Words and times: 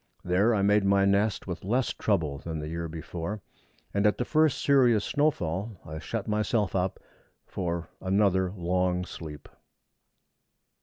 There 0.23 0.55
I 0.55 0.63
made 0.63 0.83
my 0.83 1.05
nest 1.05 1.45
with 1.45 1.63
less 1.63 1.93
trouble 1.93 2.39
than 2.39 2.57
the 2.57 2.67
year 2.69 2.87
before, 2.89 3.39
and 3.93 4.07
at 4.07 4.17
the 4.17 4.25
first 4.25 4.59
serious 4.59 5.05
snowfall 5.05 5.79
I 5.85 5.99
shut 5.99 6.27
myself 6.27 6.75
up 6.75 6.99
for 7.45 7.87
another 8.01 8.51
long 8.51 9.05
sleep. 9.05 9.47